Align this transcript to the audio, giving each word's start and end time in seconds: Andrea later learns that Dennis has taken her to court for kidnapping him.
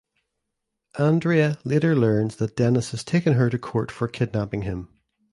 Andrea 0.97 1.59
later 1.63 1.95
learns 1.95 2.37
that 2.37 2.55
Dennis 2.55 2.89
has 2.89 3.03
taken 3.03 3.33
her 3.33 3.51
to 3.51 3.59
court 3.59 3.91
for 3.91 4.07
kidnapping 4.07 4.63
him. 4.63 4.89